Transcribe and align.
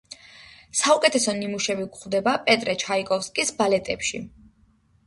საუკეთესო 0.79 1.35
ნიმუშები 1.41 1.85
გვხვდება 1.91 2.35
პეტრე 2.49 2.77
ჩაიკოვსკის 2.87 3.55
ბალეტებში. 3.63 4.27